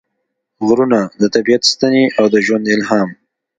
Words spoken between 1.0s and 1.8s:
د طبیعت